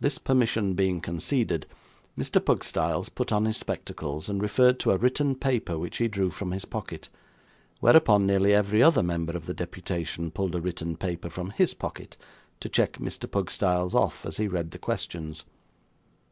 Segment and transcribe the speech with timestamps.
[0.00, 1.66] This permission being conceded,
[2.18, 2.44] Mr.
[2.44, 6.50] Pugstyles put on his spectacles, and referred to a written paper which he drew from
[6.50, 7.08] his pocket;
[7.78, 12.16] whereupon nearly every other member of the deputation pulled a written paper from HIS pocket,
[12.58, 13.30] to check Mr.
[13.30, 15.44] Pugstyles off, as he read the questions.